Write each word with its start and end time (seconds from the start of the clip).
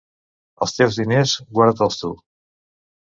Els 0.65 0.71
teus 0.77 0.95
diners, 0.99 1.33
guarda'ls 1.59 1.99
tu. 1.99 2.09